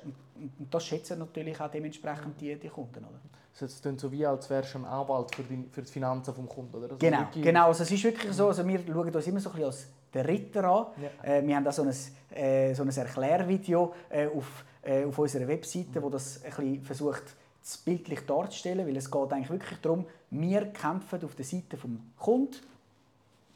[0.71, 3.05] das schätzen natürlich auch dementsprechend die, die Kunden.
[3.05, 3.21] Oder?
[3.61, 6.49] Es klingt so wie, als wärst du ein Anwalt für die, für die Finanzen des
[6.49, 6.77] Kunden.
[6.77, 6.85] Oder?
[6.85, 7.67] Also genau, genau.
[7.67, 10.29] Also es ist wirklich so, also wir schauen uns immer so ein bisschen als der
[10.29, 10.87] Ritter an.
[11.03, 11.37] Ja.
[11.39, 11.95] Äh, wir haben da so ein,
[12.35, 16.03] äh, so ein Erklärvideo äh, auf, äh, auf unserer Webseite, mhm.
[16.03, 17.25] wo das ein bisschen versucht,
[17.61, 21.81] das bildlich darzustellen, weil es geht eigentlich wirklich darum, wir kämpfen auf der Seite des
[22.17, 22.57] Kunden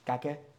[0.04, 0.51] gegen die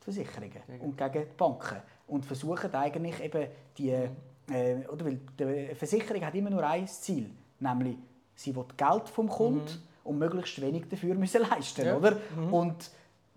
[0.00, 0.80] Versicherungen gegen.
[0.80, 6.34] und gegen die Banken und versuchen eigentlich eben die, äh, oder weil die Versicherung hat
[6.34, 7.96] immer nur ein Ziel, nämlich
[8.34, 9.82] sie will Geld vom Kunden mhm.
[10.04, 11.96] und möglichst wenig dafür müssen leisten, ja.
[11.96, 12.16] oder?
[12.36, 12.54] Mhm.
[12.54, 12.90] Und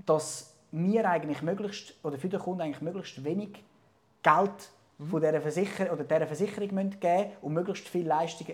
[0.06, 3.64] dass wir eigentlich möglichst oder für den Kunden eigentlich möglichst wenig
[4.24, 5.08] Geld mhm.
[5.08, 8.48] von dieser Versicherung oder dieser Versicherung geben müssen und möglichst viel Leistung,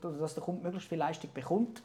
[0.00, 1.82] dass der Kunde möglichst viel Leistung bekommt,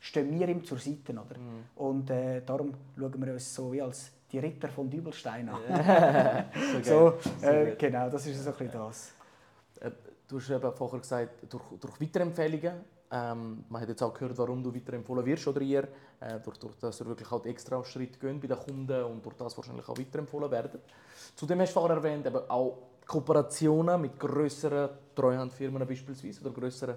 [0.00, 1.38] stehen wir ihm zur Seite, oder?
[1.38, 1.64] Mhm.
[1.76, 5.60] Und äh, darum schauen wir uns so wie als die Ritter von Dübelstein an.
[6.82, 9.12] so, so äh, genau, das ist so ein bisschen das.
[9.80, 9.90] Äh,
[10.26, 14.62] du hast eben vorher gesagt, durch, durch Weiterempfehlungen ähm, man hat jetzt auch gehört, warum
[14.62, 15.86] du weiterempfohlen wirst oder ihr,
[16.18, 19.36] äh, durch, durch dass ihr wirklich auch extra Schritt gehen bei den Kunden und durch
[19.36, 20.80] das wahrscheinlich auch weiterempfohlen werden.
[21.36, 26.96] Zudem hast du vorher erwähnt, eben auch Kooperationen mit größeren Treuhandfirmen beispielsweise oder größeren,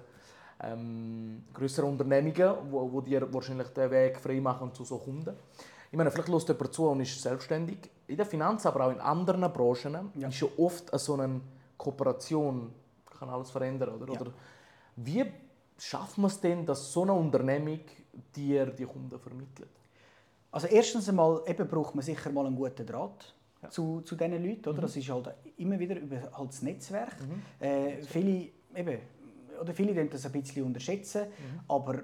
[0.62, 5.36] ähm, größeren Unternehmungen, wo, wo dir wahrscheinlich den Weg frei machen zu so Kunden.
[5.90, 7.78] Ich meine, vielleicht lässt jemand zu und ist selbstständig.
[8.08, 10.28] In der Finanz, aber auch in anderen Branchen ja.
[10.28, 11.40] ist ja oft so eine
[11.76, 12.72] Kooperation
[13.18, 14.12] kann alles verändern, oder?
[14.12, 14.20] Ja.
[14.20, 14.32] oder
[14.96, 15.24] wie
[15.78, 17.80] schafft man es denn, dass so eine Unternehmung
[18.34, 19.68] dir die Kunden vermittelt?
[20.50, 23.68] Also erstens einmal eben braucht man sicher mal einen guten Draht ja.
[23.68, 24.68] zu, zu diesen Leuten.
[24.68, 24.78] Oder?
[24.78, 24.82] Mhm.
[24.82, 27.16] Das ist halt immer wieder über halt das Netzwerk.
[27.20, 27.66] Mhm.
[27.66, 28.98] Äh, viele, eben,
[29.60, 31.60] oder viele das ein bisschen unterschätzen, mhm.
[31.68, 32.02] aber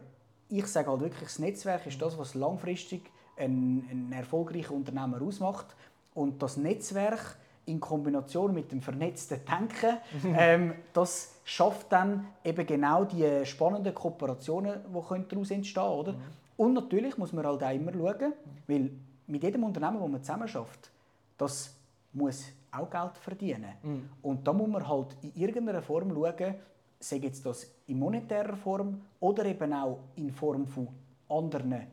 [0.48, 5.74] ich sage halt wirklich, das Netzwerk ist das, was langfristig ein, ein erfolgreicher Unternehmer ausmacht.
[6.14, 9.98] Und das Netzwerk in Kombination mit dem vernetzten Denken,
[10.36, 16.12] ähm, das schafft dann eben genau die spannenden Kooperationen, die daraus entstehen oder?
[16.12, 16.18] Mhm.
[16.56, 18.32] Und natürlich muss man halt auch immer schauen,
[18.66, 18.90] weil
[19.26, 20.90] mit jedem Unternehmen, das man zusammen schafft,
[21.38, 21.74] das
[22.12, 23.72] muss auch Geld verdienen.
[23.82, 24.08] Mhm.
[24.22, 26.54] Und da muss man halt in irgendeiner Form schauen,
[26.98, 30.88] sei jetzt das in monetärer Form oder eben auch in Form von
[31.28, 31.86] anderen,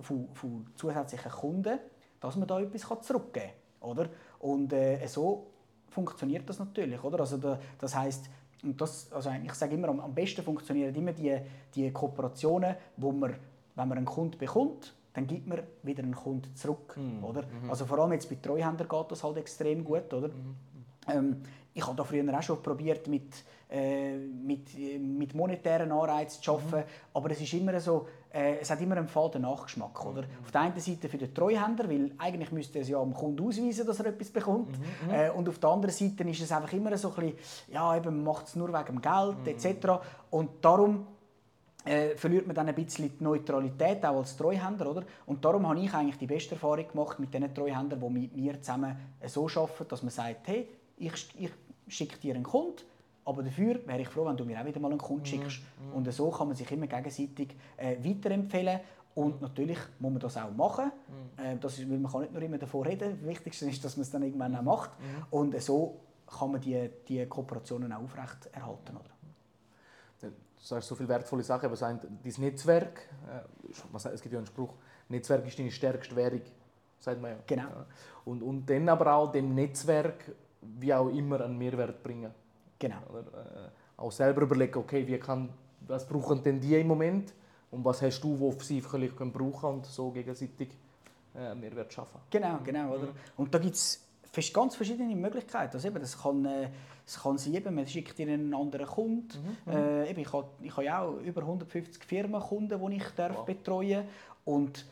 [0.00, 1.78] von, von zusätzlichen Kunden,
[2.20, 3.90] dass man da etwas zurückgeben kann.
[3.90, 4.08] Oder?
[4.40, 5.46] Und äh, so
[5.88, 7.20] funktioniert das natürlich, oder?
[7.20, 8.28] Also da, das heißt,
[8.62, 11.38] und das, also ich sage immer, am besten funktionieren immer die,
[11.74, 13.34] die Kooperationen, wo man,
[13.74, 17.22] wenn man einen Kunden bekommt, dann gibt man wieder einen Kunden zurück, mhm.
[17.22, 17.42] oder?
[17.42, 17.70] Mhm.
[17.70, 20.28] Also vor allem jetzt bei Treuhändern geht das halt extrem gut, oder?
[20.28, 20.56] Mhm.
[21.08, 21.42] Ähm,
[21.74, 23.34] ich habe da früher auch schon probiert mit,
[23.68, 26.82] äh, mit, mit monetären Anreizen zu arbeiten, mhm.
[27.12, 30.06] aber es ist immer so, äh, es hat immer einen faden Nachgeschmack.
[30.06, 30.22] Oder?
[30.22, 30.28] Mhm.
[30.42, 33.44] Auf der einen Seite für den Treuhänder, weil eigentlich müsste er es ja am Kunden
[33.44, 34.78] ausweisen, dass er etwas bekommt.
[34.78, 35.08] Mhm.
[35.08, 35.14] mhm.
[35.14, 37.38] Äh, und auf der anderen Seite ist es einfach immer so ein bisschen,
[37.72, 39.46] ja, eben, man macht es nur wegen dem Geld mhm.
[39.46, 39.88] etc.
[40.30, 41.06] Und darum
[41.84, 44.88] äh, verliert man dann ein bisschen die Neutralität, auch als Treuhänder.
[44.88, 45.02] Oder?
[45.26, 48.60] Und darum habe ich eigentlich die beste Erfahrung gemacht mit den Treuhändern, die mit mir
[48.60, 51.50] zusammen so arbeiten, dass man sagt, hey, ich, ich
[51.88, 52.82] schicke dir einen Kunden,
[53.24, 55.26] aber dafür wäre ich froh, wenn du mir auch wieder mal einen Kunden mhm.
[55.26, 55.60] schickst.
[55.60, 58.80] Mm, Und so kann man sich immer gegenseitig äh, weiterempfehlen.
[59.14, 60.90] Und natürlich muss man das auch machen.
[61.38, 61.40] Mm.
[61.40, 63.18] Äh, das ist, man kann nicht nur immer davon reden.
[63.18, 64.90] Das Wichtigste ist, dass man es dann irgendwann auch macht.
[64.90, 65.34] Mm.
[65.34, 68.96] Und so kann man die, die Kooperationen auch aufrecht erhalten.
[68.96, 69.14] Oder?
[70.20, 72.00] Du sagst so viele wertvolle Sachen, aber dein
[72.38, 74.74] Netzwerk, äh, es gibt ja einen Spruch,
[75.08, 76.40] Netzwerk ist deine stärkste Währung,
[76.98, 77.36] sagt man ja.
[77.46, 77.68] Genau.
[78.24, 80.32] Und, und dann aber auch dem Netzwerk,
[80.78, 82.32] wie auch immer, einen Mehrwert bringen.
[82.78, 82.98] Genau.
[83.10, 85.50] Oder, äh, auch selber überlegen, okay, wie kann,
[85.86, 87.32] was brauchen denn die im Moment
[87.70, 90.68] und was hast du, wo sie vielleicht können brauchen und so gegenseitig
[91.34, 92.20] äh, Mehrwert schaffen.
[92.30, 92.94] Genau, genau.
[92.94, 93.06] Oder?
[93.06, 93.14] Mhm.
[93.36, 94.00] Und da gibt es
[94.52, 95.74] ganz verschiedene Möglichkeiten.
[95.74, 96.68] Also eben, das kann, äh,
[97.04, 99.56] das kann sein, eben, man schickt dir einen anderen Kunden.
[99.66, 99.72] Mhm.
[99.72, 99.78] mhm.
[99.78, 103.44] Äh, eben, ich habe ich ha ja auch über 150 Firmenkunden, die ich darf wow.
[103.44, 104.04] betreuen
[104.44, 104.86] Und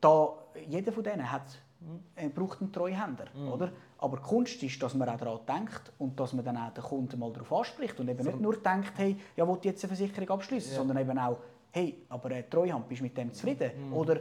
[0.00, 0.34] da,
[0.66, 2.00] jeder von denen hat, mhm.
[2.16, 3.26] äh, braucht einen Treuhänder.
[3.34, 3.48] Mhm.
[3.52, 3.72] Oder?
[3.98, 7.18] Aber Kunst ist, dass man auch daran denkt und dass man dann auch den Kunden
[7.18, 8.30] mal darauf anspricht und eben so.
[8.30, 10.78] nicht nur denkt, hey, ja, will jetzt eine Versicherung abschließen, ja.
[10.78, 11.38] sondern eben auch,
[11.72, 13.88] hey, aber eine Treuhand, bist du mit dem zufrieden?
[13.88, 13.92] Mhm.
[13.92, 14.20] Oder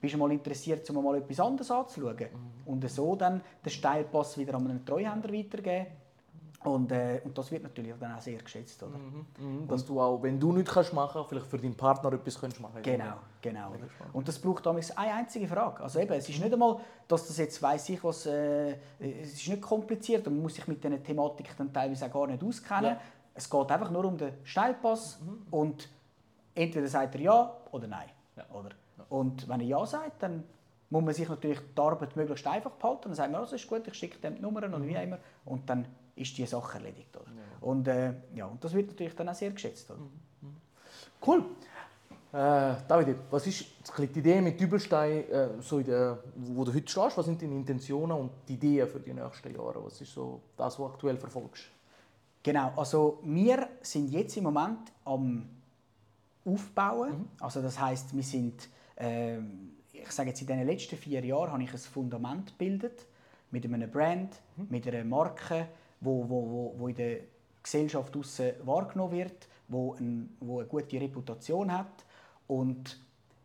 [0.00, 2.16] bist du mal interessiert, um mal etwas anderes anzuschauen?
[2.16, 2.72] Mhm.
[2.72, 5.86] Und so dann den Steilpass wieder an einen Treuhänder weitergeben
[6.64, 8.82] und, äh, und das wird natürlich dann auch sehr geschätzt.
[8.82, 8.98] Oder?
[8.98, 12.40] Mhm, mhm, dass du auch, wenn du nichts kannst machen vielleicht für deinen Partner etwas
[12.40, 13.72] kannst machen Genau, genau.
[14.12, 15.82] Und das braucht damals eine einzige Frage.
[15.82, 19.48] Also eben, es ist nicht einmal, dass das jetzt weiß ich was, äh, es ist
[19.48, 22.92] nicht kompliziert und man muss sich mit diesen Thematiken dann teilweise auch gar nicht auskennen.
[22.92, 23.00] Ja.
[23.34, 25.46] Es geht einfach nur um den Steilpass mhm.
[25.50, 25.88] und
[26.54, 28.08] entweder sagt er ja oder nein.
[28.36, 28.44] Ja.
[28.52, 28.70] Oder?
[29.08, 30.44] Und wenn er ja sagt, dann
[30.90, 33.02] muss man sich natürlich die Arbeit möglichst einfach behalten.
[33.04, 35.02] Dann sagt man, also ist gut, ich schicke dem die Nummern oder wie mhm.
[35.02, 35.18] immer.
[35.44, 37.16] Und dann ist die Sache erledigt.
[37.16, 37.26] Oder?
[37.26, 37.66] Ja.
[37.66, 39.90] Und, äh, ja, und das wird natürlich dann auch sehr geschätzt.
[39.90, 40.00] Oder?
[40.00, 40.56] Mhm.
[41.24, 41.44] Cool.
[42.30, 43.64] Äh, David, was ist
[43.96, 47.16] die Idee mit Dübelstein, äh, so der, wo du heute stehst?
[47.16, 49.82] Was sind deine Intentionen und die Ideen für die nächsten Jahre?
[49.82, 51.64] Was ist so das, was du aktuell verfolgst?
[52.42, 55.48] Genau, also wir sind jetzt im Moment am
[56.44, 57.10] Aufbauen.
[57.10, 57.28] Mhm.
[57.40, 59.38] Also das heißt, wir sind, äh,
[59.92, 63.06] ich sage jetzt in den letzten vier Jahren habe ich ein Fundament gebildet
[63.50, 64.66] mit einem Brand, mhm.
[64.68, 65.68] mit einer Marke,
[66.02, 67.20] wo, wo, wo, wo in der
[67.62, 68.14] Gesellschaft
[68.66, 72.04] wahrgenommen wird, wo, ein, wo eine gute Reputation hat
[72.48, 73.00] und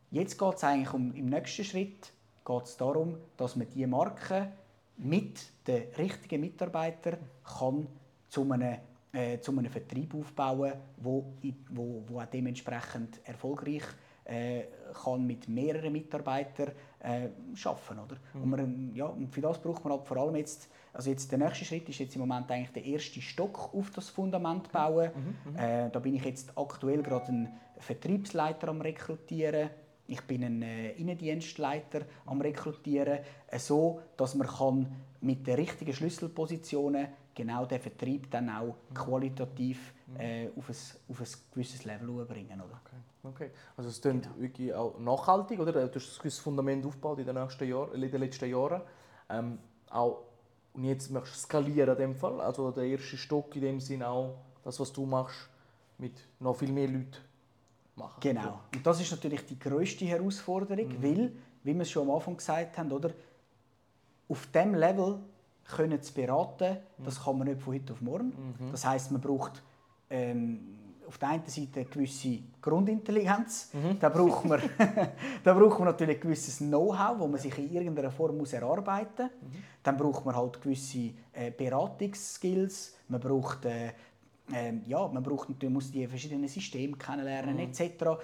[0.10, 2.12] jetzt geht es eigentlich um im nächsten Schritt
[2.46, 4.52] geht es darum, dass man diese Marke
[4.98, 7.88] mit den richtigen Mitarbeitern kann
[8.28, 8.78] zu einem,
[9.12, 11.34] äh, zu einem Vertrieb aufbauen wo,
[11.70, 13.84] wo, wo auch dementsprechend erfolgreich
[14.26, 14.64] äh,
[15.04, 17.30] kann mit mehreren Mitarbeitern äh,
[17.64, 18.18] arbeiten oder?
[18.34, 18.42] Mhm.
[18.42, 21.40] Und, man, ja, und für das braucht man halt vor allem jetzt, also jetzt der
[21.40, 25.12] nächste Schritt ist jetzt im Moment eigentlich der erste Stock auf das Fundament bauen.
[25.16, 25.52] Mhm.
[25.52, 25.58] mhm.
[25.58, 29.70] Äh, da bin ich jetzt aktuell gerade ein Vertriebsleiter am rekrutieren
[30.08, 35.94] ich bin ein äh, Innendienstleiter am Rekrutieren, äh, so dass man kann mit den richtigen
[35.94, 38.94] Schlüsselpositionen genau den Vertrieb dann auch mhm.
[38.94, 40.20] qualitativ mhm.
[40.20, 40.76] äh, auf, ein,
[41.10, 42.62] auf ein gewisses Level bringen.
[42.62, 42.80] Oder?
[42.86, 42.98] Okay.
[43.24, 43.52] Okay.
[43.78, 44.40] Also es klingt genau.
[44.40, 45.72] wirklich auch nachhaltig, oder?
[45.72, 48.82] Du hast ein gewisses Fundament aufgebaut in den, nächsten Jahren, in den letzten Jahren.
[49.30, 49.60] Ähm,
[49.90, 50.24] auch,
[50.74, 54.08] und jetzt möchtest du skalieren in dem Fall, also der erste Stock in dem Sinne
[54.08, 55.50] auch, das, was du machst,
[55.98, 57.18] mit noch viel mehr Leuten
[57.96, 58.20] machen.
[58.20, 58.60] Genau.
[58.74, 61.04] Und das ist natürlich die größte Herausforderung, mhm.
[61.04, 61.32] weil,
[61.64, 63.12] wie wir es schon am Anfang gesagt haben, oder,
[64.30, 65.20] auf diesem Level
[65.66, 67.04] können zu beraten, mhm.
[67.04, 68.56] das kann man nicht von heute auf morgen.
[68.60, 68.72] Mhm.
[68.72, 69.62] Das heißt, man braucht
[70.10, 74.00] ähm, auf der einen Seite eine gewisse Grundintelligenz, mhm.
[74.00, 74.62] da, braucht man,
[75.44, 79.30] da braucht man natürlich ein gewisses Know-how, das man sich in irgendeiner Form muss erarbeiten
[79.42, 79.54] muss.
[79.54, 79.64] Mhm.
[79.84, 83.92] Dann braucht man halt gewisse äh, Beratungsskills, man braucht äh,
[84.52, 87.62] ähm, ja, man braucht natürlich, muss die verschiedenen Systeme kennenlernen mhm.
[87.62, 87.82] etc.
[87.82, 88.18] Äh,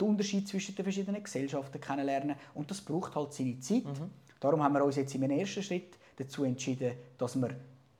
[0.00, 3.84] den Unterschied zwischen den verschiedenen Gesellschaften kennenlernen und das braucht halt seine Zeit.
[3.84, 4.10] Mhm.
[4.40, 7.50] Darum haben wir uns jetzt im ersten Schritt dazu entschieden, dass wir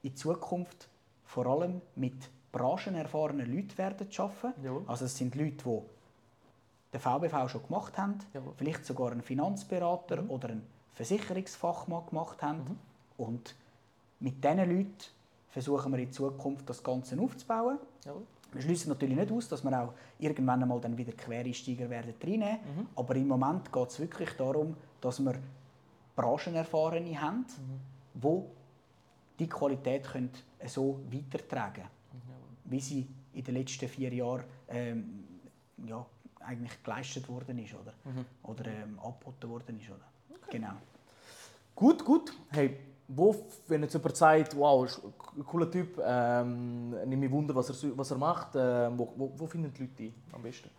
[0.02, 0.88] in Zukunft
[1.24, 4.64] vor allem mit branchenerfahrenen Leuten werden arbeiten.
[4.64, 4.84] Jawohl.
[4.86, 5.80] Also es sind Leute, die
[6.92, 8.52] den VBV schon gemacht haben, Jawohl.
[8.56, 10.30] vielleicht sogar einen Finanzberater mhm.
[10.30, 12.58] oder einen Versicherungsfachmann gemacht haben.
[12.58, 12.78] Mhm.
[13.16, 13.56] Und
[14.20, 14.94] mit diesen Leuten
[15.48, 17.78] versuchen wir in Zukunft das Ganze aufzubauen.
[18.04, 18.14] Ja.
[18.52, 22.58] Wir schließen natürlich nicht aus, dass wir auch irgendwann einmal dann wieder Quereinsteiger werden reinnehmen.
[22.76, 22.86] Mhm.
[22.94, 25.34] Aber im Moment geht es wirklich darum, dass wir
[26.14, 27.80] Branchenerfahrene haben, mhm.
[28.14, 28.46] wo
[29.40, 30.30] die Qualität können
[30.64, 31.93] so weitertragen können.
[32.64, 35.24] Wie sie in den letzten vier Jahren ähm,
[35.86, 36.04] ja,
[36.40, 38.24] eigentlich geleistet worden ist oder, mhm.
[38.42, 39.88] oder ähm, angeboten worden ist.
[39.88, 40.04] Oder?
[40.30, 40.58] Okay.
[40.58, 40.74] Genau.
[41.74, 42.32] Gut, gut.
[42.50, 43.34] Hey, wo,
[43.68, 45.00] wenn jetzt jemand sagt, wow, ist
[45.36, 49.32] ein cooler Typ, ähm, nehme mich Wunder, was er, was er macht, äh, wo, wo,
[49.36, 50.70] wo finden die Leute ihn am besten?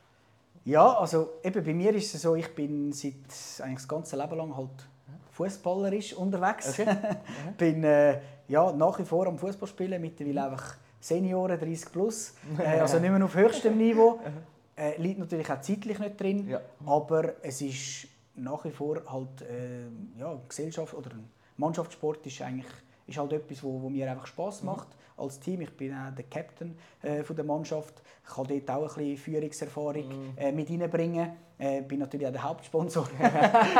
[0.63, 3.13] Ja, also eben bei mir ist es so, ich bin seit
[3.61, 4.87] eigentlich das ganze Leben lang halt
[5.31, 6.79] fußballerisch unterwegs.
[6.79, 6.85] Okay.
[6.95, 7.53] Mhm.
[7.57, 12.79] bin äh, ja, nach wie vor am Fußball spielen, mittlerweile einfach Senioren 30 plus, äh,
[12.79, 14.19] also nicht mehr auf höchstem Niveau.
[14.77, 16.59] Äh, liegt natürlich auch zeitlich nicht drin, ja.
[16.85, 19.85] aber es ist nach wie vor halt äh,
[20.19, 21.11] ja, Gesellschaft oder
[21.55, 22.65] Mannschaftssport ist eigentlich
[23.07, 24.65] ist halt etwas, wo, wo mir einfach Spaß mhm.
[24.65, 25.23] macht mhm.
[25.23, 25.61] als Team.
[25.61, 28.01] Ich bin auch der Captain äh, von der Mannschaft.
[28.27, 30.33] Ich kann dort auch ein bisschen Führungserfahrung mhm.
[30.37, 31.37] äh, mit reinbringen.
[31.57, 33.07] Äh, bin natürlich auch der Hauptsponsor.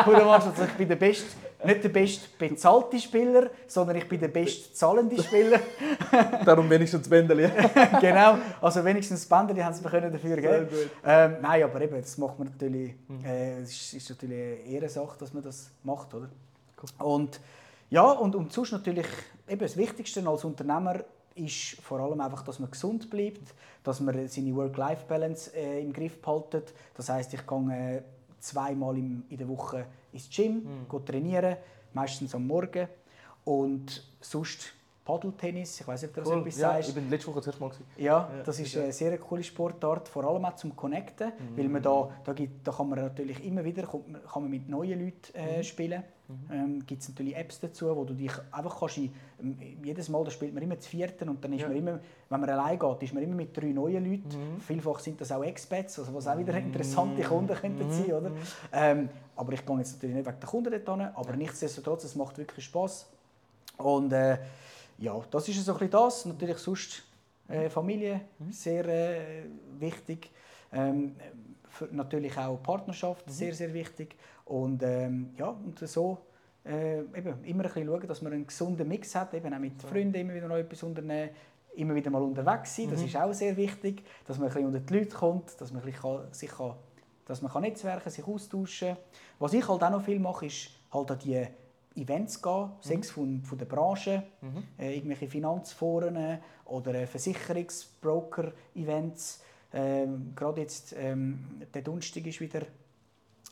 [0.07, 1.25] Also ich bin der best,
[1.65, 5.59] nicht der best bezahlte Spieler, sondern ich bin der best zahlende Spieler.
[6.45, 7.49] Darum wenigstens Bändeli.
[8.01, 10.67] genau, also wenigstens Bändeli haben sie mir dafür geben.
[11.05, 12.93] Ähm, nein, aber eben, das macht man natürlich.
[13.09, 13.25] Mhm.
[13.25, 16.29] Äh, ist, ist natürlich eine Ehrensache, dass man das macht, oder?
[16.99, 17.41] Und
[17.89, 19.07] ja, und, und sonst natürlich
[19.49, 21.03] eben das Wichtigste als Unternehmer
[21.35, 26.21] ist vor allem einfach, dass man gesund bleibt, dass man seine Work-Life-Balance äh, im Griff
[26.21, 26.73] behaltet.
[26.95, 28.01] Das heißt, ich gehe äh,
[28.39, 31.05] zweimal im, in der Woche ins Gym, mhm.
[31.05, 31.57] trainieren,
[31.93, 32.87] meistens am Morgen.
[33.43, 34.73] Und sonst
[35.05, 36.39] Paddeltennis, ich weiß nicht, ob du cool.
[36.39, 36.89] etwas ja, sagst.
[36.89, 37.71] Ich bin letzte Woche zuerst mal.
[37.95, 41.57] Ja, das ist eine sehr coole Sportart, vor allem auch zum Connecten, mhm.
[41.57, 44.99] weil man da, da, gibt, da kann man natürlich immer wieder kann man mit neuen
[44.99, 45.63] Leuten äh, mhm.
[45.63, 46.03] spielen.
[46.27, 46.35] Mhm.
[46.51, 49.11] Ähm, gibt es natürlich Apps dazu, wo du dich einfach kannst, ähm,
[49.83, 51.67] jedes Mal, da spielt man immer zu vierten und dann ist ja.
[51.67, 54.29] man immer, wenn man allein geht, ist man immer mit drei neuen Leuten.
[54.29, 54.59] Mhm.
[54.59, 56.65] Vielfach sind das auch Expats, also was auch wieder mhm.
[56.65, 58.29] interessante Kunden könnten sein, oder?
[58.31, 58.37] Mhm.
[58.73, 62.15] Ähm, aber ich gehe jetzt natürlich nicht wegen der Kunden dort hin, aber nichtsdestotrotz, es
[62.15, 63.07] macht wirklich Spaß
[63.77, 64.39] und äh,
[64.97, 66.25] ja, das ist so ein bisschen das.
[66.25, 67.03] Natürlich sonst
[67.47, 68.51] äh, Familie, mhm.
[68.51, 69.43] sehr äh,
[69.79, 70.31] wichtig.
[70.71, 71.15] Ähm,
[71.91, 73.31] natürlich auch Partnerschaft, mhm.
[73.31, 74.15] sehr, sehr wichtig.
[74.45, 76.19] Und ähm, ja, und so
[76.65, 79.81] äh, eben immer ein bisschen schauen, dass man einen gesunden Mix hat, eben auch mit
[79.81, 81.29] Freunden immer wieder noch etwas unternehmen,
[81.75, 83.07] immer wieder mal unterwegs sein, das mhm.
[83.07, 85.91] ist auch sehr wichtig, dass man ein bisschen unter die Leute kommt, dass man ein
[85.91, 86.75] bisschen sich kann,
[87.25, 88.97] dass man kann netzwerken, sich austauschen.
[89.39, 91.45] Was ich halt auch noch viel mache, ist halt an die
[91.95, 92.71] Events gehen, mhm.
[92.81, 94.63] sei es von, von der Branche, mhm.
[94.77, 99.41] äh, irgendwelche Finanzforen oder äh, Versicherungsbroker-Events.
[99.73, 102.61] Ähm, Gerade jetzt, ähm, der Donnerstag ist wieder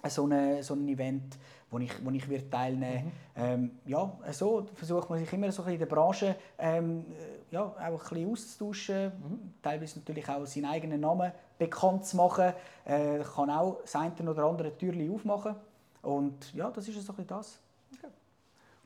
[0.07, 1.37] so, eine, so ein Event,
[1.69, 3.11] wo ich, wo ich wird teilnehmen mhm.
[3.35, 7.05] ähm, Ja, so versucht man sich immer so in der Branche ähm,
[7.51, 9.53] ja, auch ein bisschen auszutauschen, mhm.
[9.61, 12.53] teilweise natürlich auch seinen eigenen Namen bekannt zu machen.
[12.85, 15.55] Äh, kann auch das eine oder andere Türchen aufmachen.
[16.01, 17.59] Und ja, das ist so ein bisschen das.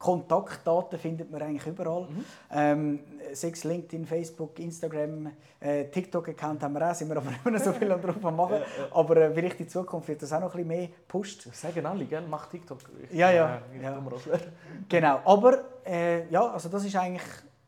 [0.03, 2.09] Kontaktdaten findet man eigentlich überall.
[2.09, 2.25] Mhm.
[2.51, 3.01] Ähm,
[3.33, 7.73] sechs LinkedIn, Facebook, Instagram, äh, TikTok-Account haben wir auch, sind wir aber immer noch so
[7.73, 8.55] viel drauf machen.
[8.55, 8.89] Ja, ja.
[8.91, 11.55] Aber äh, vielleicht in Zukunft wird das auch noch ein bisschen mehr gepusht.
[11.55, 12.25] Sagen alle, gell?
[12.29, 12.79] mach TikTok.
[13.11, 13.63] Ich, ja, ja.
[13.73, 14.03] Äh, ja.
[14.89, 17.23] genau, aber äh, ja, also das ist eigentlich,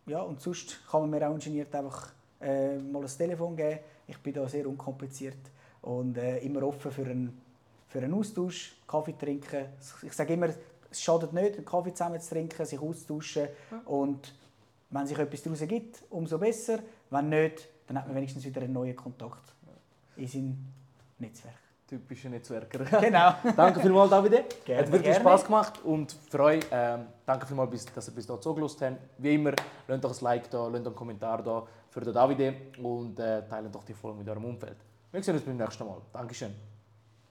[0.06, 2.08] ja, und sonst kann man mir auch ungeniert einfach
[2.40, 3.78] äh, mal ein Telefon geben.
[4.08, 5.38] Ich bin da sehr unkompliziert
[5.82, 7.40] und äh, immer offen für einen,
[7.86, 9.66] für einen Austausch, Kaffee trinken.
[10.02, 10.48] Ich sage immer,
[10.94, 13.48] es schadet nicht, einen Kaffee zusammen zu trinken, sich auszutauschen.
[13.70, 13.80] Ja.
[13.86, 14.34] Und
[14.90, 16.78] wenn sich etwas daraus gibt, umso besser.
[17.10, 19.52] Wenn nicht, dann hat man wenigstens wieder einen neuen Kontakt
[20.16, 20.58] in seinem
[21.18, 21.54] Netzwerk.
[21.86, 22.84] Typischer Netzwerker.
[23.00, 23.34] Genau.
[23.56, 24.64] danke vielmals, David.
[24.64, 25.84] Gerne, Hat wirklich Spaß gemacht.
[25.84, 28.96] Und für euch, ähm, danke vielmals, dass ihr bis dahin zugelost habt.
[29.18, 29.52] Wie immer,
[29.86, 33.74] lasst doch ein Like da, lasst einen Kommentar da für den David und äh, teilt
[33.74, 34.78] doch die Folge mit eurem Umfeld.
[35.12, 36.00] Wir sehen uns beim nächsten Mal.
[36.12, 36.73] Dankeschön.